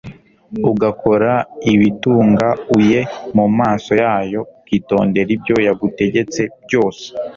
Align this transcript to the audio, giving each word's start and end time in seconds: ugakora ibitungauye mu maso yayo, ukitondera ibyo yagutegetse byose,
ugakora 0.71 1.31
ibitungauye 1.73 2.99
mu 3.35 3.45
maso 3.57 3.91
yayo, 4.03 4.39
ukitondera 4.59 5.29
ibyo 5.35 5.55
yagutegetse 5.67 6.41
byose, 6.63 7.05